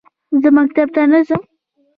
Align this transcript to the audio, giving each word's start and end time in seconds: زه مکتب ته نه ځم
زه 0.41 0.49
مکتب 0.57 0.87
ته 0.95 1.01
نه 1.11 1.19
ځم 1.27 1.41